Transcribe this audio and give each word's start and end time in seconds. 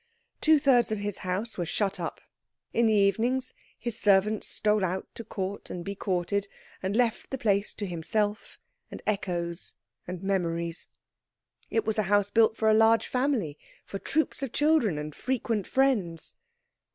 Two 0.41 0.57
thirds 0.57 0.91
of 0.91 0.97
his 0.97 1.19
house 1.19 1.59
were 1.59 1.65
shut 1.67 1.99
up. 1.99 2.21
In 2.73 2.87
the 2.87 2.93
evenings 2.95 3.53
his 3.77 3.99
servants 3.99 4.47
stole 4.47 4.83
out 4.83 5.05
to 5.13 5.23
court 5.23 5.69
and 5.69 5.85
be 5.85 5.93
courted, 5.93 6.47
and 6.81 6.95
left 6.95 7.29
the 7.29 7.37
place 7.37 7.71
to 7.75 7.85
himself 7.85 8.57
and 8.89 9.03
echoes 9.05 9.75
and 10.07 10.23
memories. 10.23 10.87
It 11.69 11.85
was 11.85 11.99
a 11.99 12.09
house 12.09 12.31
built 12.31 12.57
for 12.57 12.67
a 12.67 12.73
large 12.73 13.05
family, 13.05 13.59
for 13.85 13.99
troops 13.99 14.41
of 14.41 14.51
children, 14.51 14.97
and 14.97 15.13
frequent 15.13 15.67
friends. 15.67 16.33